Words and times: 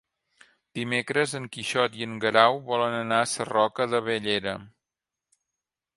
Dimecres 0.79 1.35
en 1.39 1.45
Quixot 1.57 1.99
i 1.99 2.07
en 2.07 2.17
Guerau 2.25 2.57
volen 2.71 2.97
anar 3.03 3.21
a 3.27 3.31
Sarroca 3.35 3.91
de 3.95 4.01
Bellera. 4.11 4.59